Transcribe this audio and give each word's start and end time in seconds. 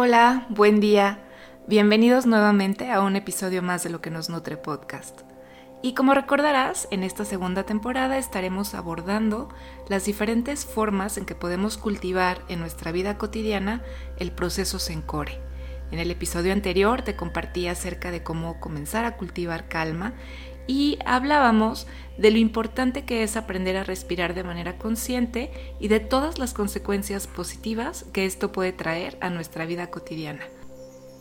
Hola, 0.00 0.46
buen 0.48 0.78
día. 0.78 1.18
Bienvenidos 1.66 2.24
nuevamente 2.24 2.92
a 2.92 3.00
un 3.00 3.16
episodio 3.16 3.62
más 3.64 3.82
de 3.82 3.90
Lo 3.90 4.00
que 4.00 4.10
nos 4.10 4.30
nutre 4.30 4.56
podcast. 4.56 5.22
Y 5.82 5.94
como 5.94 6.14
recordarás, 6.14 6.86
en 6.92 7.02
esta 7.02 7.24
segunda 7.24 7.64
temporada 7.64 8.16
estaremos 8.16 8.74
abordando 8.74 9.48
las 9.88 10.04
diferentes 10.04 10.64
formas 10.64 11.18
en 11.18 11.26
que 11.26 11.34
podemos 11.34 11.78
cultivar 11.78 12.42
en 12.48 12.60
nuestra 12.60 12.92
vida 12.92 13.18
cotidiana 13.18 13.82
el 14.18 14.30
proceso 14.30 14.78
Sencore. 14.78 15.40
En 15.90 15.98
el 15.98 16.12
episodio 16.12 16.52
anterior 16.52 17.02
te 17.02 17.16
compartí 17.16 17.66
acerca 17.66 18.12
de 18.12 18.22
cómo 18.22 18.60
comenzar 18.60 19.04
a 19.04 19.16
cultivar 19.16 19.66
calma 19.66 20.14
y 20.68 20.98
hablábamos 21.04 21.88
de 22.18 22.30
lo 22.30 22.38
importante 22.38 23.04
que 23.04 23.24
es 23.24 23.36
aprender 23.36 23.76
a 23.76 23.84
respirar 23.84 24.34
de 24.34 24.44
manera 24.44 24.76
consciente 24.76 25.50
y 25.80 25.88
de 25.88 25.98
todas 25.98 26.38
las 26.38 26.52
consecuencias 26.52 27.26
positivas 27.26 28.04
que 28.12 28.26
esto 28.26 28.52
puede 28.52 28.72
traer 28.72 29.16
a 29.20 29.30
nuestra 29.30 29.66
vida 29.66 29.90
cotidiana. 29.90 30.46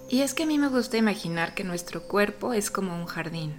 Y 0.09 0.21
es 0.21 0.33
que 0.33 0.43
a 0.43 0.45
mí 0.45 0.57
me 0.57 0.67
gusta 0.67 0.97
imaginar 0.97 1.53
que 1.55 1.63
nuestro 1.63 2.03
cuerpo 2.03 2.53
es 2.53 2.69
como 2.69 2.95
un 2.95 3.05
jardín, 3.05 3.55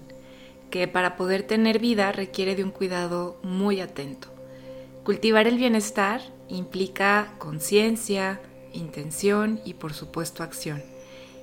que 0.70 0.88
para 0.88 1.16
poder 1.16 1.42
tener 1.42 1.78
vida 1.78 2.12
requiere 2.12 2.54
de 2.54 2.64
un 2.64 2.70
cuidado 2.70 3.38
muy 3.42 3.80
atento. 3.80 4.28
Cultivar 5.04 5.46
el 5.46 5.56
bienestar 5.56 6.20
implica 6.48 7.34
conciencia, 7.38 8.40
intención 8.74 9.60
y 9.64 9.74
por 9.74 9.94
supuesto 9.94 10.42
acción. 10.42 10.82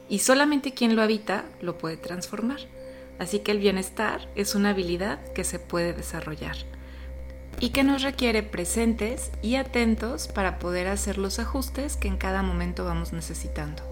Y 0.08 0.20
solamente 0.20 0.74
quien 0.74 0.96
lo 0.96 1.02
habita 1.02 1.46
lo 1.62 1.80
puede 1.80 1.98
transformar. 1.98 2.60
Así 3.20 3.40
que 3.40 3.52
el 3.52 3.60
bienestar 3.60 4.28
es 4.36 4.56
una 4.56 4.70
habilidad 4.70 5.20
que 5.34 5.44
se 5.44 5.60
puede 5.60 5.94
desarrollar 5.94 6.58
y 7.60 7.70
que 7.70 7.84
nos 7.84 8.02
requiere 8.02 8.44
presentes 8.44 9.32
y 9.42 9.56
atentos 9.56 10.28
para 10.28 10.60
poder 10.60 10.88
hacer 10.88 11.18
los 11.18 11.40
ajustes 11.40 11.96
que 11.96 12.08
en 12.08 12.18
cada 12.18 12.42
momento 12.42 12.84
vamos 12.84 13.14
necesitando. 13.14 13.84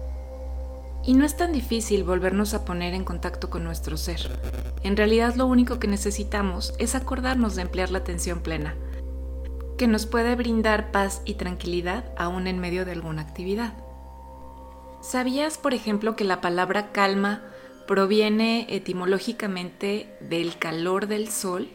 Y 1.06 1.14
no 1.14 1.24
es 1.24 1.36
tan 1.36 1.52
difícil 1.52 2.04
volvernos 2.04 2.54
a 2.54 2.64
poner 2.64 2.94
en 2.94 3.04
contacto 3.04 3.50
con 3.50 3.64
nuestro 3.64 3.96
ser. 3.96 4.38
En 4.82 4.96
realidad 4.96 5.34
lo 5.34 5.46
único 5.46 5.78
que 5.78 5.86
necesitamos 5.86 6.74
es 6.78 6.94
acordarnos 6.94 7.56
de 7.56 7.62
emplear 7.62 7.90
la 7.90 7.98
atención 7.98 8.40
plena, 8.40 8.74
que 9.76 9.86
nos 9.86 10.06
puede 10.06 10.34
brindar 10.34 10.92
paz 10.92 11.20
y 11.24 11.34
tranquilidad 11.34 12.04
aún 12.16 12.46
en 12.46 12.58
medio 12.58 12.84
de 12.84 12.92
alguna 12.92 13.22
actividad. 13.22 13.74
¿Sabías, 15.02 15.58
por 15.58 15.74
ejemplo, 15.74 16.16
que 16.16 16.24
la 16.24 16.40
palabra 16.40 16.92
calma 16.92 17.42
proviene 17.86 18.66
etimológicamente 18.70 20.08
del 20.20 20.58
calor 20.58 21.06
del 21.06 21.28
sol 21.28 21.68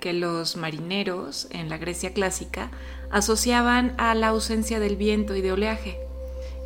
que 0.00 0.12
los 0.12 0.56
marineros 0.56 1.46
en 1.50 1.68
la 1.68 1.78
Grecia 1.78 2.12
clásica 2.12 2.70
asociaban 3.10 3.94
a 3.98 4.14
la 4.14 4.28
ausencia 4.28 4.80
del 4.80 4.96
viento 4.96 5.36
y 5.36 5.42
de 5.42 5.52
oleaje. 5.52 6.00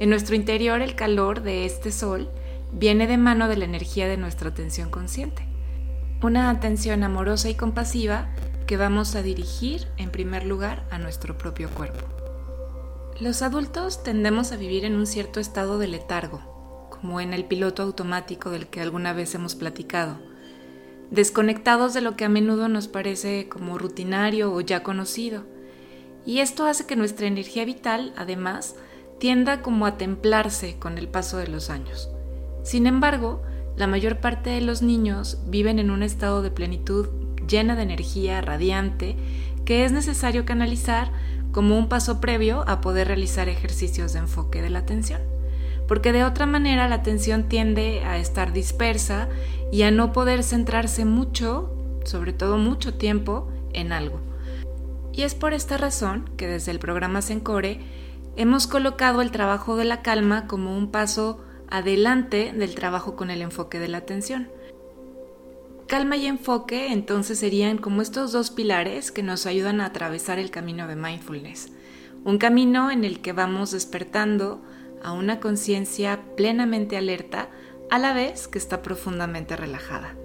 En 0.00 0.08
nuestro 0.08 0.34
interior 0.34 0.80
el 0.80 0.94
calor 0.94 1.42
de 1.42 1.67
este 1.67 1.92
sol 1.92 2.30
viene 2.72 3.06
de 3.06 3.19
mano 3.19 3.48
de 3.48 3.56
la 3.56 3.67
energía 3.67 4.08
de 4.08 4.17
nuestra 4.17 4.50
atención 4.50 4.91
consciente. 4.91 5.47
Una 6.22 6.48
atención 6.48 7.02
amorosa 7.02 7.50
y 7.50 7.55
compasiva 7.55 8.30
que 8.67 8.78
vamos 8.78 9.14
a 9.14 9.22
dirigir 9.22 9.86
en 9.98 10.11
primer 10.11 10.47
lugar 10.47 10.86
a 10.91 10.98
nuestro 10.98 11.36
propio 11.36 11.69
cuerpo. 11.69 12.06
Los 13.20 13.42
adultos 13.42 14.02
tendemos 14.02 14.52
a 14.52 14.56
vivir 14.56 14.84
en 14.84 14.97
un 14.97 15.06
cierto 15.06 15.41
estado 15.41 15.78
de 15.78 15.89
letargo, 15.89 16.55
como 17.06 17.20
en 17.20 17.32
el 17.32 17.44
piloto 17.44 17.84
automático 17.84 18.50
del 18.50 18.66
que 18.66 18.80
alguna 18.80 19.12
vez 19.12 19.32
hemos 19.36 19.54
platicado, 19.54 20.18
desconectados 21.12 21.94
de 21.94 22.00
lo 22.00 22.16
que 22.16 22.24
a 22.24 22.28
menudo 22.28 22.66
nos 22.66 22.88
parece 22.88 23.48
como 23.48 23.78
rutinario 23.78 24.52
o 24.52 24.60
ya 24.60 24.82
conocido. 24.82 25.44
Y 26.24 26.40
esto 26.40 26.66
hace 26.66 26.84
que 26.84 26.96
nuestra 26.96 27.28
energía 27.28 27.64
vital, 27.64 28.12
además, 28.16 28.74
tienda 29.20 29.62
como 29.62 29.86
a 29.86 29.96
templarse 29.98 30.80
con 30.80 30.98
el 30.98 31.06
paso 31.06 31.36
de 31.36 31.46
los 31.46 31.70
años. 31.70 32.10
Sin 32.64 32.88
embargo, 32.88 33.40
la 33.77 33.86
mayor 33.86 34.18
parte 34.18 34.50
de 34.50 34.60
los 34.60 34.82
niños 34.82 35.38
viven 35.46 35.78
en 35.78 35.92
un 35.92 36.02
estado 36.02 36.42
de 36.42 36.50
plenitud 36.50 37.06
llena 37.46 37.77
de 37.77 37.83
energía 37.83 38.40
radiante 38.40 39.14
que 39.64 39.84
es 39.84 39.92
necesario 39.92 40.45
canalizar 40.45 41.12
como 41.52 41.78
un 41.78 41.89
paso 41.89 42.20
previo 42.20 42.64
a 42.66 42.80
poder 42.80 43.06
realizar 43.06 43.48
ejercicios 43.48 44.12
de 44.12 44.18
enfoque 44.18 44.61
de 44.61 44.70
la 44.70 44.80
atención 44.80 45.36
porque 45.89 46.13
de 46.13 46.24
otra 46.24 46.47
manera 46.47 46.89
la 46.89 46.97
atención 46.97 47.48
tiende 47.48 48.02
a 48.05 48.19
estar 48.19 48.52
dispersa 48.52 49.29
y 49.73 49.83
a 49.83 49.91
no 49.91 50.13
poder 50.13 50.42
centrarse 50.42 51.05
mucho, 51.05 51.73
sobre 52.05 52.33
todo 52.33 52.58
mucho 52.58 52.95
tiempo, 52.95 53.48
en 53.73 53.92
algo. 53.92 54.20
Y 55.13 55.23
es 55.23 55.35
por 55.35 55.55
esta 55.55 55.77
razón 55.77 56.30
que 56.36 56.46
desde 56.46 56.73
el 56.73 56.79
programa 56.79 57.23
Sencore 57.23 57.80
hemos 58.36 58.67
colocado 58.67 59.23
el 59.23 59.30
trabajo 59.30 59.77
de 59.77 59.85
la 59.85 60.02
calma 60.02 60.46
como 60.46 60.77
un 60.77 60.91
paso 60.91 61.42
adelante 61.69 62.52
del 62.52 62.75
trabajo 62.75 63.17
con 63.17 63.30
el 63.30 63.42
enfoque 63.42 63.79
de 63.79 63.89
la 63.89 63.98
atención. 63.98 64.48
Calma 65.86 66.17
y 66.17 66.27
enfoque 66.27 66.92
entonces 66.92 67.39
serían 67.39 67.79
como 67.79 68.02
estos 68.02 68.33
dos 68.33 68.51
pilares 68.51 69.13
que 69.13 69.23
nos 69.23 69.46
ayudan 69.46 69.80
a 69.80 69.86
atravesar 69.86 70.39
el 70.39 70.51
camino 70.51 70.89
de 70.89 70.96
mindfulness, 70.96 71.69
un 72.25 72.39
camino 72.39 72.91
en 72.91 73.05
el 73.05 73.20
que 73.20 73.33
vamos 73.33 73.70
despertando 73.70 74.61
a 75.02 75.12
una 75.12 75.40
conciencia 75.40 76.20
plenamente 76.36 76.96
alerta 76.96 77.48
a 77.90 77.98
la 77.98 78.12
vez 78.12 78.48
que 78.48 78.58
está 78.58 78.83
profundamente 78.83 79.57
relajada. 79.57 80.17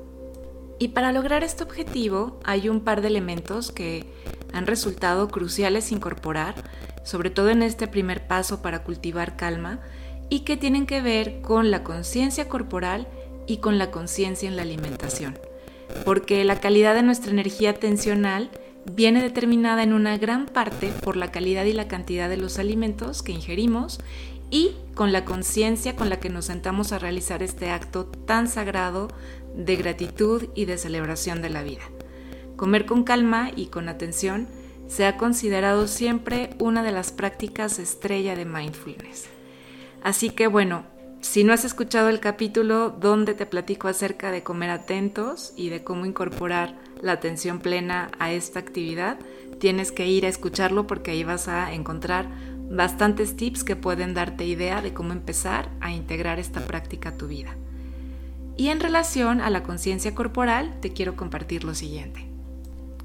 Y 0.79 0.89
para 0.89 1.11
lograr 1.11 1.43
este 1.43 1.63
objetivo 1.63 2.39
hay 2.43 2.67
un 2.67 2.81
par 2.81 3.01
de 3.01 3.07
elementos 3.07 3.71
que 3.71 4.05
han 4.51 4.65
resultado 4.65 5.27
cruciales 5.27 5.91
incorporar, 5.91 6.55
sobre 7.03 7.29
todo 7.29 7.49
en 7.49 7.61
este 7.61 7.87
primer 7.87 8.25
paso 8.27 8.61
para 8.61 8.83
cultivar 8.83 9.35
calma, 9.35 9.79
y 10.29 10.39
que 10.39 10.57
tienen 10.57 10.87
que 10.87 11.01
ver 11.01 11.41
con 11.41 11.69
la 11.69 11.83
conciencia 11.83 12.49
corporal 12.49 13.07
y 13.47 13.57
con 13.57 13.77
la 13.77 13.91
conciencia 13.91 14.49
en 14.49 14.55
la 14.55 14.63
alimentación. 14.63 15.37
Porque 16.05 16.43
la 16.45 16.59
calidad 16.59 16.95
de 16.95 17.03
nuestra 17.03 17.31
energía 17.31 17.71
atencional 17.71 18.49
viene 18.85 19.21
determinada 19.21 19.83
en 19.83 19.93
una 19.93 20.17
gran 20.17 20.45
parte 20.47 20.91
por 21.03 21.15
la 21.15 21.31
calidad 21.31 21.65
y 21.65 21.73
la 21.73 21.87
cantidad 21.87 22.29
de 22.29 22.37
los 22.37 22.57
alimentos 22.57 23.21
que 23.21 23.33
ingerimos 23.33 23.99
y 24.51 24.75
con 24.93 25.11
la 25.13 25.25
conciencia 25.25 25.95
con 25.95 26.09
la 26.09 26.19
que 26.19 26.29
nos 26.29 26.45
sentamos 26.45 26.91
a 26.91 26.99
realizar 26.99 27.41
este 27.41 27.71
acto 27.71 28.05
tan 28.05 28.47
sagrado 28.47 29.07
de 29.55 29.77
gratitud 29.77 30.49
y 30.53 30.65
de 30.65 30.77
celebración 30.77 31.41
de 31.41 31.49
la 31.49 31.63
vida. 31.63 31.81
Comer 32.57 32.85
con 32.85 33.03
calma 33.03 33.49
y 33.55 33.67
con 33.67 33.89
atención 33.89 34.47
se 34.87 35.05
ha 35.05 35.17
considerado 35.17 35.87
siempre 35.87 36.51
una 36.59 36.83
de 36.83 36.91
las 36.91 37.11
prácticas 37.13 37.79
estrella 37.79 38.35
de 38.35 38.45
mindfulness. 38.45 39.27
Así 40.03 40.29
que 40.29 40.47
bueno, 40.47 40.83
si 41.21 41.43
no 41.43 41.53
has 41.53 41.63
escuchado 41.63 42.09
el 42.09 42.19
capítulo 42.19 42.89
donde 42.89 43.33
te 43.33 43.45
platico 43.45 43.87
acerca 43.87 44.31
de 44.31 44.43
comer 44.43 44.69
atentos 44.69 45.53
y 45.55 45.69
de 45.69 45.83
cómo 45.83 46.05
incorporar 46.05 46.75
la 46.99 47.13
atención 47.13 47.59
plena 47.59 48.11
a 48.19 48.31
esta 48.31 48.59
actividad, 48.59 49.17
tienes 49.59 49.91
que 49.91 50.07
ir 50.07 50.25
a 50.25 50.29
escucharlo 50.29 50.87
porque 50.87 51.11
ahí 51.11 51.23
vas 51.23 51.47
a 51.47 51.73
encontrar 51.73 52.27
bastantes 52.71 53.35
tips 53.35 53.63
que 53.63 53.75
pueden 53.75 54.13
darte 54.13 54.45
idea 54.45 54.81
de 54.81 54.93
cómo 54.93 55.11
empezar 55.11 55.69
a 55.81 55.91
integrar 55.91 56.39
esta 56.39 56.61
práctica 56.61 57.09
a 57.09 57.17
tu 57.17 57.27
vida. 57.27 57.55
Y 58.57 58.69
en 58.69 58.79
relación 58.79 59.41
a 59.41 59.49
la 59.49 59.63
conciencia 59.63 60.15
corporal, 60.15 60.79
te 60.81 60.93
quiero 60.93 61.15
compartir 61.15 61.63
lo 61.63 61.73
siguiente. 61.73 62.27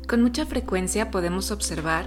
Con 0.07 0.23
mucha 0.23 0.47
frecuencia 0.47 1.11
podemos 1.11 1.51
observar 1.51 2.07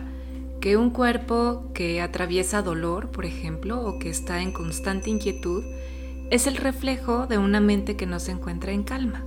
que 0.61 0.77
un 0.77 0.89
cuerpo 0.89 1.71
que 1.73 2.01
atraviesa 2.01 2.61
dolor, 2.61 3.11
por 3.11 3.25
ejemplo, 3.25 3.81
o 3.85 3.99
que 3.99 4.09
está 4.09 4.41
en 4.41 4.51
constante 4.51 5.09
inquietud, 5.09 5.63
es 6.31 6.47
el 6.47 6.57
reflejo 6.57 7.27
de 7.27 7.37
una 7.37 7.59
mente 7.59 7.95
que 7.95 8.05
no 8.05 8.19
se 8.19 8.31
encuentra 8.31 8.71
en 8.71 8.83
calma. 8.83 9.23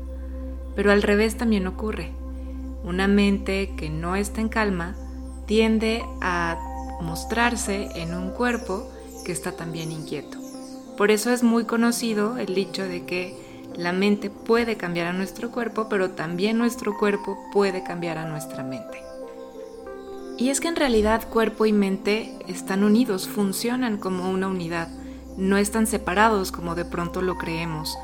Pero 0.74 0.92
al 0.92 1.02
revés 1.02 1.36
también 1.36 1.66
ocurre. 1.66 2.12
Una 2.84 3.08
mente 3.08 3.74
que 3.76 3.90
no 3.90 4.16
está 4.16 4.40
en 4.40 4.48
calma 4.48 4.94
tiende 5.46 6.02
a 6.20 6.71
mostrarse 7.02 7.90
en 8.00 8.14
un 8.14 8.30
cuerpo 8.30 8.90
que 9.24 9.32
está 9.32 9.52
también 9.52 9.92
inquieto. 9.92 10.38
Por 10.96 11.10
eso 11.10 11.30
es 11.30 11.42
muy 11.42 11.64
conocido 11.64 12.38
el 12.38 12.54
dicho 12.54 12.82
de 12.82 13.04
que 13.04 13.36
la 13.76 13.92
mente 13.92 14.30
puede 14.30 14.76
cambiar 14.76 15.06
a 15.06 15.12
nuestro 15.12 15.50
cuerpo, 15.50 15.88
pero 15.88 16.10
también 16.10 16.58
nuestro 16.58 16.96
cuerpo 16.98 17.38
puede 17.52 17.82
cambiar 17.82 18.18
a 18.18 18.28
nuestra 18.28 18.62
mente. 18.62 18.98
Y 20.38 20.50
es 20.50 20.60
que 20.60 20.68
en 20.68 20.76
realidad 20.76 21.28
cuerpo 21.28 21.66
y 21.66 21.72
mente 21.72 22.38
están 22.48 22.84
unidos, 22.84 23.28
funcionan 23.28 23.98
como 23.98 24.30
una 24.30 24.48
unidad, 24.48 24.88
no 25.36 25.56
están 25.56 25.86
separados 25.86 26.52
como 26.52 26.74
de 26.74 26.84
pronto 26.84 27.22
lo 27.22 27.38
creemos. 27.38 27.96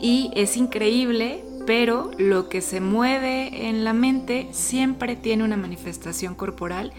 Y 0.00 0.30
es 0.34 0.56
increíble, 0.56 1.44
pero 1.66 2.10
lo 2.18 2.48
que 2.48 2.60
se 2.60 2.80
mueve 2.80 3.68
en 3.68 3.84
la 3.84 3.92
mente 3.92 4.48
siempre 4.52 5.16
tiene 5.16 5.44
una 5.44 5.56
manifestación 5.56 6.34
corporal 6.34 6.92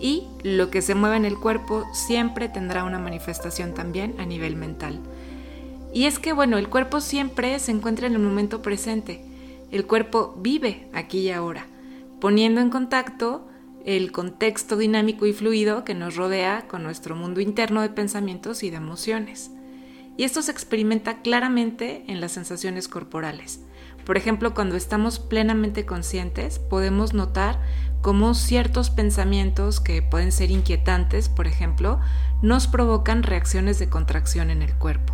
y 0.00 0.28
lo 0.42 0.70
que 0.70 0.82
se 0.82 0.94
mueve 0.94 1.16
en 1.16 1.24
el 1.24 1.38
cuerpo 1.38 1.84
siempre 1.92 2.48
tendrá 2.48 2.84
una 2.84 2.98
manifestación 2.98 3.74
también 3.74 4.14
a 4.18 4.26
nivel 4.26 4.56
mental. 4.56 5.00
Y 5.92 6.04
es 6.04 6.18
que, 6.18 6.32
bueno, 6.32 6.58
el 6.58 6.68
cuerpo 6.68 7.00
siempre 7.00 7.58
se 7.58 7.72
encuentra 7.72 8.06
en 8.06 8.14
el 8.14 8.18
momento 8.20 8.60
presente. 8.60 9.24
El 9.70 9.86
cuerpo 9.86 10.34
vive 10.38 10.88
aquí 10.92 11.20
y 11.20 11.30
ahora, 11.30 11.66
poniendo 12.20 12.60
en 12.60 12.70
contacto 12.70 13.48
el 13.84 14.10
contexto 14.12 14.76
dinámico 14.76 15.26
y 15.26 15.32
fluido 15.32 15.84
que 15.84 15.94
nos 15.94 16.16
rodea 16.16 16.66
con 16.68 16.82
nuestro 16.82 17.14
mundo 17.14 17.40
interno 17.40 17.82
de 17.82 17.88
pensamientos 17.88 18.62
y 18.62 18.70
de 18.70 18.76
emociones. 18.76 19.50
y 20.18 20.24
esto 20.24 20.40
se 20.40 20.50
experimenta 20.50 21.20
claramente 21.20 22.04
en 22.08 22.22
las 22.22 22.32
sensaciones 22.32 22.88
corporales. 22.88 23.60
Por 24.06 24.16
ejemplo, 24.16 24.54
cuando 24.54 24.76
estamos 24.76 25.18
plenamente 25.18 25.84
conscientes, 25.84 26.58
podemos 26.58 27.12
notar 27.12 27.60
cómo 28.06 28.34
ciertos 28.34 28.90
pensamientos 28.90 29.80
que 29.80 30.00
pueden 30.00 30.30
ser 30.30 30.52
inquietantes, 30.52 31.28
por 31.28 31.48
ejemplo, 31.48 31.98
nos 32.40 32.68
provocan 32.68 33.24
reacciones 33.24 33.80
de 33.80 33.88
contracción 33.88 34.50
en 34.50 34.62
el 34.62 34.72
cuerpo. 34.74 35.12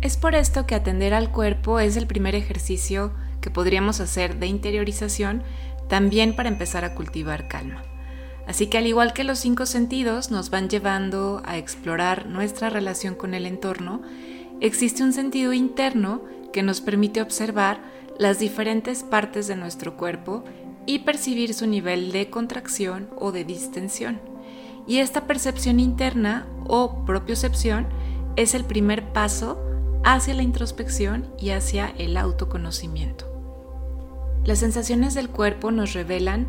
Es 0.00 0.16
por 0.16 0.34
esto 0.34 0.66
que 0.66 0.74
atender 0.74 1.12
al 1.12 1.30
cuerpo 1.30 1.78
es 1.78 1.98
el 1.98 2.06
primer 2.06 2.34
ejercicio 2.34 3.12
que 3.42 3.50
podríamos 3.50 4.00
hacer 4.00 4.38
de 4.38 4.46
interiorización 4.46 5.42
también 5.90 6.34
para 6.34 6.48
empezar 6.48 6.86
a 6.86 6.94
cultivar 6.94 7.48
calma. 7.48 7.82
Así 8.46 8.68
que 8.68 8.78
al 8.78 8.86
igual 8.86 9.12
que 9.12 9.24
los 9.24 9.38
cinco 9.38 9.66
sentidos 9.66 10.30
nos 10.30 10.48
van 10.48 10.70
llevando 10.70 11.42
a 11.44 11.58
explorar 11.58 12.24
nuestra 12.24 12.70
relación 12.70 13.14
con 13.14 13.34
el 13.34 13.44
entorno, 13.44 14.00
existe 14.62 15.02
un 15.02 15.12
sentido 15.12 15.52
interno 15.52 16.22
que 16.50 16.62
nos 16.62 16.80
permite 16.80 17.20
observar 17.20 17.82
las 18.18 18.38
diferentes 18.38 19.02
partes 19.02 19.48
de 19.48 19.56
nuestro 19.56 19.98
cuerpo 19.98 20.44
y 20.88 21.00
percibir 21.00 21.52
su 21.52 21.66
nivel 21.66 22.12
de 22.12 22.30
contracción 22.30 23.10
o 23.18 23.30
de 23.30 23.44
distensión. 23.44 24.22
Y 24.86 25.00
esta 25.00 25.26
percepción 25.26 25.80
interna 25.80 26.46
o 26.66 27.04
propiocepción 27.04 27.86
es 28.36 28.54
el 28.54 28.64
primer 28.64 29.12
paso 29.12 29.62
hacia 30.02 30.32
la 30.32 30.42
introspección 30.42 31.26
y 31.38 31.50
hacia 31.50 31.90
el 31.98 32.16
autoconocimiento. 32.16 33.26
Las 34.46 34.60
sensaciones 34.60 35.12
del 35.12 35.28
cuerpo 35.28 35.72
nos 35.72 35.92
revelan 35.92 36.46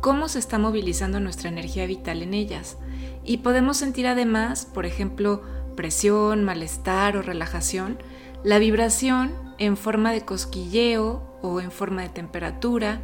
cómo 0.00 0.28
se 0.28 0.38
está 0.38 0.60
movilizando 0.60 1.18
nuestra 1.18 1.48
energía 1.48 1.84
vital 1.84 2.22
en 2.22 2.34
ellas 2.34 2.76
y 3.24 3.38
podemos 3.38 3.78
sentir 3.78 4.06
además, 4.06 4.64
por 4.64 4.86
ejemplo, 4.86 5.42
presión, 5.74 6.44
malestar 6.44 7.16
o 7.16 7.22
relajación, 7.22 7.98
la 8.44 8.60
vibración 8.60 9.32
en 9.58 9.76
forma 9.76 10.12
de 10.12 10.24
cosquilleo 10.24 11.36
o 11.42 11.60
en 11.60 11.72
forma 11.72 12.02
de 12.02 12.10
temperatura. 12.10 13.00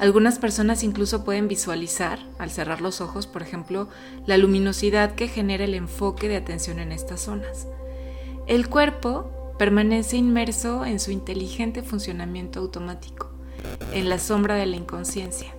Algunas 0.00 0.38
personas 0.38 0.82
incluso 0.82 1.24
pueden 1.24 1.46
visualizar, 1.46 2.20
al 2.38 2.50
cerrar 2.50 2.80
los 2.80 3.02
ojos, 3.02 3.26
por 3.26 3.42
ejemplo, 3.42 3.88
la 4.24 4.38
luminosidad 4.38 5.14
que 5.14 5.28
genera 5.28 5.64
el 5.64 5.74
enfoque 5.74 6.26
de 6.26 6.36
atención 6.36 6.78
en 6.78 6.90
estas 6.90 7.20
zonas. 7.20 7.68
El 8.46 8.70
cuerpo 8.70 9.54
permanece 9.58 10.16
inmerso 10.16 10.86
en 10.86 11.00
su 11.00 11.10
inteligente 11.10 11.82
funcionamiento 11.82 12.60
automático 12.60 13.30
en 13.92 14.08
la 14.08 14.18
sombra 14.18 14.54
de 14.54 14.64
la 14.64 14.76
inconsciencia. 14.76 15.52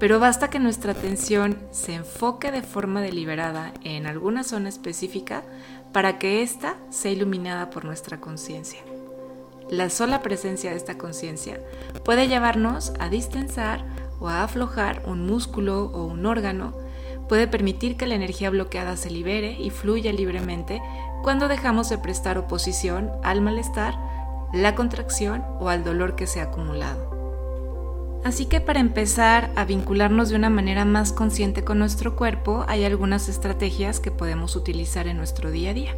Pero 0.00 0.18
basta 0.18 0.48
que 0.48 0.58
nuestra 0.58 0.92
atención 0.92 1.58
se 1.70 1.92
enfoque 1.92 2.50
de 2.50 2.62
forma 2.62 3.02
deliberada 3.02 3.74
en 3.82 4.06
alguna 4.06 4.44
zona 4.44 4.70
específica 4.70 5.44
para 5.92 6.18
que 6.18 6.42
ésta 6.42 6.76
sea 6.88 7.12
iluminada 7.12 7.68
por 7.68 7.84
nuestra 7.84 8.18
conciencia. 8.18 8.80
La 9.74 9.90
sola 9.90 10.22
presencia 10.22 10.70
de 10.70 10.76
esta 10.76 10.96
conciencia 10.98 11.58
puede 12.04 12.28
llevarnos 12.28 12.92
a 13.00 13.08
distensar 13.08 13.84
o 14.20 14.28
a 14.28 14.44
aflojar 14.44 15.02
un 15.04 15.26
músculo 15.26 15.86
o 15.86 16.04
un 16.04 16.26
órgano, 16.26 16.74
puede 17.28 17.48
permitir 17.48 17.96
que 17.96 18.06
la 18.06 18.14
energía 18.14 18.50
bloqueada 18.50 18.96
se 18.96 19.10
libere 19.10 19.58
y 19.58 19.70
fluya 19.70 20.12
libremente 20.12 20.80
cuando 21.24 21.48
dejamos 21.48 21.88
de 21.88 21.98
prestar 21.98 22.38
oposición 22.38 23.10
al 23.24 23.40
malestar, 23.40 23.96
la 24.52 24.76
contracción 24.76 25.44
o 25.58 25.68
al 25.68 25.82
dolor 25.82 26.14
que 26.14 26.28
se 26.28 26.40
ha 26.40 26.44
acumulado. 26.44 28.20
Así 28.24 28.46
que 28.46 28.60
para 28.60 28.78
empezar 28.78 29.50
a 29.56 29.64
vincularnos 29.64 30.28
de 30.28 30.36
una 30.36 30.50
manera 30.50 30.84
más 30.84 31.12
consciente 31.12 31.64
con 31.64 31.80
nuestro 31.80 32.14
cuerpo, 32.14 32.64
hay 32.68 32.84
algunas 32.84 33.28
estrategias 33.28 33.98
que 33.98 34.12
podemos 34.12 34.54
utilizar 34.54 35.08
en 35.08 35.16
nuestro 35.16 35.50
día 35.50 35.70
a 35.70 35.74
día. 35.74 35.96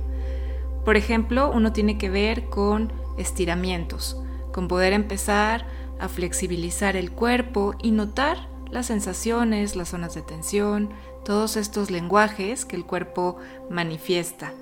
Por 0.86 0.96
ejemplo, 0.96 1.50
uno 1.52 1.74
tiene 1.74 1.98
que 1.98 2.08
ver 2.08 2.46
con 2.46 2.90
estiramientos, 3.18 4.20
con 4.52 4.68
poder 4.68 4.92
empezar 4.92 5.66
a 5.98 6.08
flexibilizar 6.08 6.96
el 6.96 7.12
cuerpo 7.12 7.74
y 7.82 7.90
notar 7.90 8.48
las 8.70 8.86
sensaciones, 8.86 9.76
las 9.76 9.90
zonas 9.90 10.14
de 10.14 10.22
tensión, 10.22 10.90
todos 11.24 11.56
estos 11.56 11.90
lenguajes 11.90 12.64
que 12.64 12.76
el 12.76 12.84
cuerpo 12.84 13.36
manifiesta. 13.70 14.52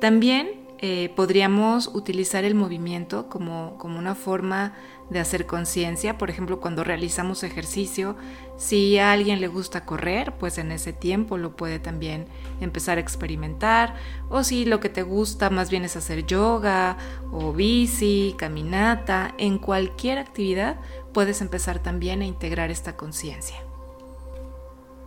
También 0.00 0.61
eh, 0.84 1.12
podríamos 1.14 1.86
utilizar 1.94 2.42
el 2.42 2.56
movimiento 2.56 3.28
como, 3.28 3.78
como 3.78 4.00
una 4.00 4.16
forma 4.16 4.72
de 5.10 5.20
hacer 5.20 5.46
conciencia. 5.46 6.18
Por 6.18 6.28
ejemplo, 6.28 6.60
cuando 6.60 6.82
realizamos 6.82 7.44
ejercicio, 7.44 8.16
si 8.56 8.98
a 8.98 9.12
alguien 9.12 9.40
le 9.40 9.46
gusta 9.46 9.84
correr, 9.84 10.32
pues 10.40 10.58
en 10.58 10.72
ese 10.72 10.92
tiempo 10.92 11.38
lo 11.38 11.54
puede 11.54 11.78
también 11.78 12.26
empezar 12.60 12.98
a 12.98 13.00
experimentar. 13.00 13.94
O 14.28 14.42
si 14.42 14.64
lo 14.64 14.80
que 14.80 14.88
te 14.88 15.04
gusta 15.04 15.50
más 15.50 15.70
bien 15.70 15.84
es 15.84 15.94
hacer 15.94 16.26
yoga 16.26 16.96
o 17.30 17.52
bici, 17.52 18.34
caminata, 18.36 19.36
en 19.38 19.58
cualquier 19.58 20.18
actividad 20.18 20.80
puedes 21.14 21.42
empezar 21.42 21.78
también 21.78 22.22
a 22.22 22.26
integrar 22.26 22.72
esta 22.72 22.96
conciencia. 22.96 23.58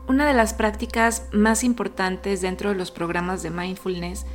Una 0.07 0.25
de 0.25 0.35
las 0.35 0.53
prácticas 0.53 1.27
más 1.33 1.65
importantes 1.65 2.39
dentro 2.39 2.69
de 2.69 2.75
los 2.75 2.91
programas 2.91 3.43
de 3.43 3.49
mindfulness 3.49 4.25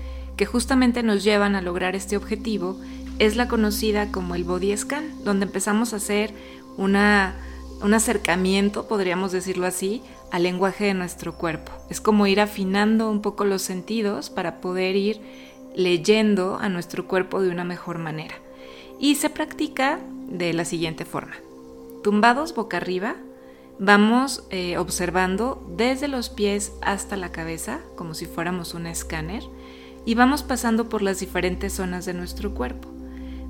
que 0.40 0.46
justamente 0.46 1.02
nos 1.02 1.22
llevan 1.22 1.54
a 1.54 1.60
lograr 1.60 1.94
este 1.94 2.16
objetivo 2.16 2.80
es 3.18 3.36
la 3.36 3.46
conocida 3.46 4.10
como 4.10 4.34
el 4.34 4.44
body 4.44 4.74
scan, 4.74 5.22
donde 5.22 5.44
empezamos 5.44 5.92
a 5.92 5.96
hacer 5.96 6.32
una, 6.78 7.34
un 7.82 7.92
acercamiento, 7.92 8.88
podríamos 8.88 9.32
decirlo 9.32 9.66
así, 9.66 10.02
al 10.30 10.44
lenguaje 10.44 10.86
de 10.86 10.94
nuestro 10.94 11.34
cuerpo. 11.34 11.72
Es 11.90 12.00
como 12.00 12.26
ir 12.26 12.40
afinando 12.40 13.10
un 13.10 13.20
poco 13.20 13.44
los 13.44 13.60
sentidos 13.60 14.30
para 14.30 14.62
poder 14.62 14.96
ir 14.96 15.20
leyendo 15.74 16.56
a 16.58 16.70
nuestro 16.70 17.06
cuerpo 17.06 17.42
de 17.42 17.50
una 17.50 17.64
mejor 17.64 17.98
manera. 17.98 18.36
Y 18.98 19.16
se 19.16 19.28
practica 19.28 20.00
de 20.26 20.54
la 20.54 20.64
siguiente 20.64 21.04
forma. 21.04 21.34
Tumbados 22.02 22.54
boca 22.54 22.78
arriba, 22.78 23.16
vamos 23.78 24.44
eh, 24.48 24.78
observando 24.78 25.62
desde 25.76 26.08
los 26.08 26.30
pies 26.30 26.72
hasta 26.80 27.18
la 27.18 27.30
cabeza, 27.30 27.80
como 27.94 28.14
si 28.14 28.24
fuéramos 28.24 28.72
un 28.72 28.86
escáner, 28.86 29.42
y 30.04 30.14
vamos 30.14 30.42
pasando 30.42 30.88
por 30.88 31.02
las 31.02 31.20
diferentes 31.20 31.74
zonas 31.74 32.04
de 32.04 32.14
nuestro 32.14 32.54
cuerpo. 32.54 32.88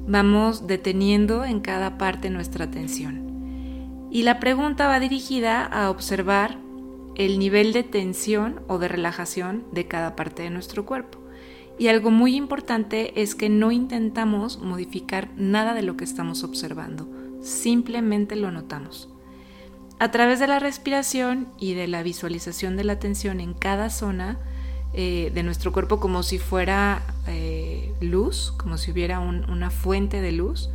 Vamos 0.06 0.66
deteniendo 0.66 1.44
en 1.44 1.60
cada 1.60 1.98
parte 1.98 2.30
nuestra 2.30 2.64
atención. 2.64 4.08
Y 4.10 4.24
la 4.24 4.40
pregunta 4.40 4.88
va 4.88 4.98
dirigida 4.98 5.64
a 5.64 5.90
observar 5.90 6.58
el 7.14 7.38
nivel 7.38 7.72
de 7.72 7.82
tensión 7.82 8.60
o 8.66 8.78
de 8.78 8.88
relajación 8.88 9.64
de 9.72 9.86
cada 9.86 10.16
parte 10.16 10.42
de 10.42 10.50
nuestro 10.50 10.84
cuerpo. 10.84 11.18
Y 11.78 11.88
algo 11.88 12.10
muy 12.10 12.34
importante 12.36 13.22
es 13.22 13.34
que 13.34 13.48
no 13.48 13.72
intentamos 13.72 14.58
modificar 14.58 15.30
nada 15.36 15.74
de 15.74 15.82
lo 15.82 15.96
que 15.96 16.04
estamos 16.04 16.44
observando, 16.44 17.08
simplemente 17.40 18.36
lo 18.36 18.50
notamos. 18.50 19.08
A 19.98 20.10
través 20.10 20.40
de 20.40 20.46
la 20.46 20.58
respiración 20.58 21.48
y 21.58 21.74
de 21.74 21.86
la 21.86 22.02
visualización 22.02 22.76
de 22.76 22.84
la 22.84 22.98
tensión 22.98 23.38
en 23.40 23.54
cada 23.54 23.90
zona, 23.90 24.38
eh, 24.92 25.30
de 25.34 25.42
nuestro 25.42 25.72
cuerpo 25.72 26.00
como 26.00 26.22
si 26.22 26.38
fuera 26.38 27.02
eh, 27.28 27.94
luz, 28.00 28.52
como 28.56 28.76
si 28.76 28.90
hubiera 28.90 29.20
una 29.20 29.70
fuente 29.70 30.20
de 30.20 30.32
luz 30.32 30.70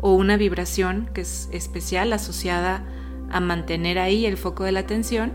o 0.00 0.14
una 0.14 0.36
vibración 0.36 1.10
que 1.12 1.20
es 1.20 1.48
especial 1.52 2.12
asociada 2.12 2.84
a 3.30 3.40
mantener 3.40 3.98
ahí 3.98 4.26
el 4.26 4.36
foco 4.36 4.64
de 4.64 4.72
la 4.72 4.80
atención, 4.80 5.32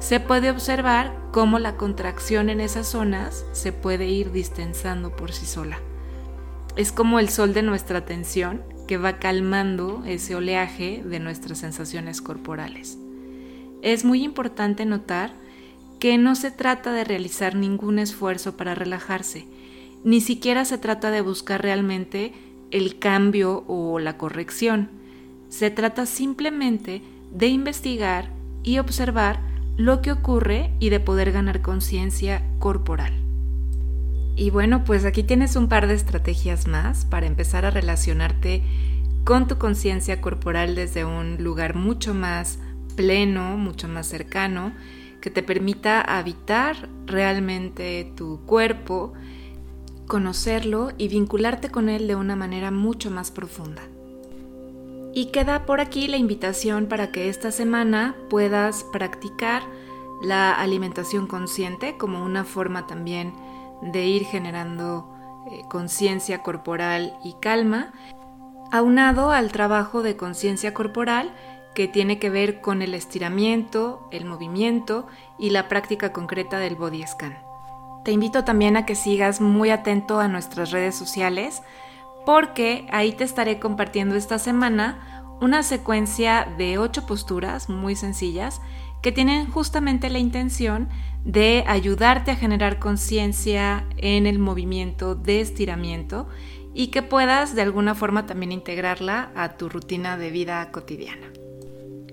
se 0.00 0.20
puede 0.20 0.50
observar 0.50 1.12
cómo 1.32 1.58
la 1.58 1.76
contracción 1.76 2.50
en 2.50 2.60
esas 2.60 2.88
zonas 2.88 3.44
se 3.52 3.72
puede 3.72 4.06
ir 4.06 4.32
distensando 4.32 5.14
por 5.14 5.32
sí 5.32 5.46
sola. 5.46 5.78
Es 6.76 6.92
como 6.92 7.18
el 7.18 7.28
sol 7.28 7.54
de 7.54 7.62
nuestra 7.62 7.98
atención 7.98 8.62
que 8.86 8.96
va 8.96 9.18
calmando 9.18 10.02
ese 10.06 10.34
oleaje 10.34 11.02
de 11.04 11.20
nuestras 11.20 11.58
sensaciones 11.58 12.22
corporales. 12.22 12.98
Es 13.82 14.04
muy 14.04 14.24
importante 14.24 14.84
notar 14.86 15.32
que 15.98 16.16
no 16.18 16.34
se 16.34 16.50
trata 16.50 16.92
de 16.92 17.04
realizar 17.04 17.54
ningún 17.54 17.98
esfuerzo 17.98 18.56
para 18.56 18.74
relajarse, 18.74 19.46
ni 20.04 20.20
siquiera 20.20 20.64
se 20.64 20.78
trata 20.78 21.10
de 21.10 21.20
buscar 21.20 21.62
realmente 21.62 22.32
el 22.70 22.98
cambio 22.98 23.64
o 23.66 23.98
la 23.98 24.16
corrección. 24.16 24.90
Se 25.48 25.70
trata 25.70 26.06
simplemente 26.06 27.02
de 27.32 27.48
investigar 27.48 28.30
y 28.62 28.78
observar 28.78 29.40
lo 29.76 30.02
que 30.02 30.12
ocurre 30.12 30.70
y 30.78 30.90
de 30.90 31.00
poder 31.00 31.32
ganar 31.32 31.62
conciencia 31.62 32.42
corporal. 32.58 33.12
Y 34.36 34.50
bueno, 34.50 34.84
pues 34.84 35.04
aquí 35.04 35.24
tienes 35.24 35.56
un 35.56 35.68
par 35.68 35.88
de 35.88 35.94
estrategias 35.94 36.68
más 36.68 37.04
para 37.04 37.26
empezar 37.26 37.64
a 37.64 37.70
relacionarte 37.70 38.62
con 39.24 39.48
tu 39.48 39.58
conciencia 39.58 40.20
corporal 40.20 40.74
desde 40.74 41.04
un 41.04 41.42
lugar 41.42 41.74
mucho 41.74 42.14
más 42.14 42.58
pleno, 42.94 43.56
mucho 43.56 43.88
más 43.88 44.06
cercano 44.06 44.72
que 45.20 45.30
te 45.30 45.42
permita 45.42 46.00
habitar 46.00 46.88
realmente 47.06 48.12
tu 48.16 48.40
cuerpo, 48.46 49.12
conocerlo 50.06 50.92
y 50.96 51.08
vincularte 51.08 51.70
con 51.70 51.88
él 51.88 52.06
de 52.06 52.14
una 52.14 52.36
manera 52.36 52.70
mucho 52.70 53.10
más 53.10 53.30
profunda. 53.30 53.82
Y 55.14 55.26
queda 55.26 55.66
por 55.66 55.80
aquí 55.80 56.06
la 56.06 56.16
invitación 56.16 56.86
para 56.86 57.10
que 57.10 57.28
esta 57.28 57.50
semana 57.50 58.14
puedas 58.30 58.84
practicar 58.92 59.62
la 60.22 60.52
alimentación 60.52 61.26
consciente 61.26 61.96
como 61.96 62.24
una 62.24 62.44
forma 62.44 62.86
también 62.86 63.32
de 63.82 64.06
ir 64.06 64.24
generando 64.24 65.08
eh, 65.50 65.62
conciencia 65.68 66.42
corporal 66.42 67.16
y 67.24 67.34
calma, 67.40 67.92
aunado 68.70 69.30
al 69.30 69.50
trabajo 69.52 70.02
de 70.02 70.16
conciencia 70.16 70.74
corporal 70.74 71.32
que 71.78 71.86
tiene 71.86 72.18
que 72.18 72.28
ver 72.28 72.60
con 72.60 72.82
el 72.82 72.92
estiramiento, 72.92 74.08
el 74.10 74.24
movimiento 74.24 75.06
y 75.38 75.50
la 75.50 75.68
práctica 75.68 76.12
concreta 76.12 76.58
del 76.58 76.74
body 76.74 77.06
scan. 77.06 77.38
Te 78.04 78.10
invito 78.10 78.42
también 78.42 78.76
a 78.76 78.84
que 78.84 78.96
sigas 78.96 79.40
muy 79.40 79.70
atento 79.70 80.18
a 80.18 80.26
nuestras 80.26 80.72
redes 80.72 80.96
sociales 80.96 81.62
porque 82.26 82.88
ahí 82.90 83.12
te 83.12 83.22
estaré 83.22 83.60
compartiendo 83.60 84.16
esta 84.16 84.40
semana 84.40 85.22
una 85.40 85.62
secuencia 85.62 86.52
de 86.58 86.78
ocho 86.78 87.06
posturas 87.06 87.68
muy 87.68 87.94
sencillas 87.94 88.60
que 89.00 89.12
tienen 89.12 89.48
justamente 89.48 90.10
la 90.10 90.18
intención 90.18 90.88
de 91.24 91.62
ayudarte 91.68 92.32
a 92.32 92.36
generar 92.36 92.80
conciencia 92.80 93.86
en 93.98 94.26
el 94.26 94.40
movimiento 94.40 95.14
de 95.14 95.42
estiramiento 95.42 96.26
y 96.74 96.88
que 96.88 97.02
puedas 97.02 97.54
de 97.54 97.62
alguna 97.62 97.94
forma 97.94 98.26
también 98.26 98.50
integrarla 98.50 99.30
a 99.36 99.56
tu 99.56 99.68
rutina 99.68 100.18
de 100.18 100.32
vida 100.32 100.72
cotidiana. 100.72 101.28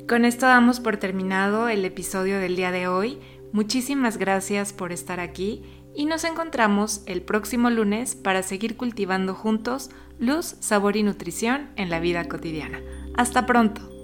Con 0.08 0.24
esto 0.24 0.46
damos 0.46 0.80
por 0.80 0.98
terminado 0.98 1.68
el 1.68 1.84
episodio 1.84 2.40
del 2.40 2.56
día 2.56 2.70
de 2.70 2.88
hoy. 2.88 3.18
Muchísimas 3.52 4.18
gracias 4.18 4.72
por 4.72 4.92
estar 4.92 5.20
aquí 5.20 5.64
y 5.96 6.06
nos 6.06 6.26
encontramos 6.26 7.02
el 7.08 7.24
próximo 7.24 7.72
lunes 7.72 8.14
para 8.14 8.44
seguir 8.44 8.78
cultivando 8.78 9.34
juntos 9.34 9.90
luz, 10.20 10.58
sabor 10.60 10.96
y 10.96 11.02
nutrición 11.02 11.72
en 11.76 11.90
la 11.90 12.00
vida 12.00 12.26
cotidiana. 12.26 12.82
Hasta 13.16 13.48
pronto. 13.48 13.95